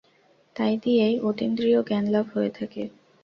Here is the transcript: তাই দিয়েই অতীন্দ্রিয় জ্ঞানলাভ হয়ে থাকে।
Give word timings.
তাই 0.55 0.73
দিয়েই 0.83 1.15
অতীন্দ্রিয় 1.21 1.79
জ্ঞানলাভ 1.83 2.25
হয়ে 2.33 2.51
থাকে। 2.51 2.83